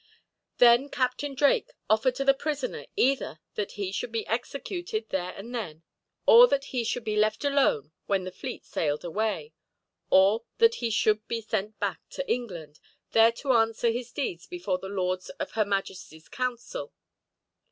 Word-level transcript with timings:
Then 0.57 0.89
Captain 0.89 1.35
Drake 1.35 1.69
offered 1.87 2.15
to 2.15 2.25
the 2.25 2.33
prisoner 2.33 2.87
either 2.95 3.39
that 3.53 3.73
he 3.73 3.91
should 3.91 4.11
be 4.11 4.25
executed 4.25 5.07
there 5.09 5.29
and 5.37 5.53
then, 5.53 5.83
or 6.25 6.47
that 6.47 6.63
he 6.73 6.83
should 6.83 7.03
be 7.03 7.15
left 7.15 7.45
alone 7.45 7.91
when 8.07 8.23
the 8.23 8.31
fleet 8.31 8.65
sailed 8.65 9.05
away, 9.05 9.53
or 10.09 10.43
that 10.57 10.73
he 10.81 10.89
should 10.89 11.27
be 11.27 11.39
sent 11.39 11.79
back 11.79 12.01
to 12.09 12.27
England, 12.27 12.79
there 13.11 13.31
to 13.33 13.53
answer 13.53 13.91
his 13.91 14.11
deeds 14.11 14.47
before 14.47 14.79
the 14.79 14.89
lords 14.89 15.29
of 15.37 15.51
her 15.51 15.65
majesty's 15.65 16.27
council. 16.27 16.91